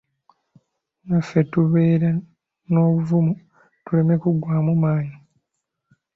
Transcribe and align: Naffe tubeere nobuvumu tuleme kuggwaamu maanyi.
Naffe 1.07 1.39
tubeere 1.51 2.09
nobuvumu 2.71 3.33
tuleme 3.83 4.15
kuggwaamu 4.21 4.73
maanyi. 4.83 5.15